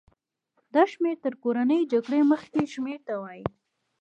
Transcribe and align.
دا 0.73 0.83
شمېر 0.91 1.17
تر 1.23 1.33
کورنۍ 1.43 1.81
جګړې 1.91 2.19
مخکې 2.31 2.61
شمېرې 2.73 2.99
ته 3.07 3.13
ورته 3.21 3.51
و. 3.53 3.53